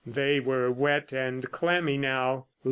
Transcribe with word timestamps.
They 0.03 0.39
were 0.39 0.71
wet 0.71 1.13
and 1.13 1.45
clammy 1.51 1.95
now. 1.99 2.47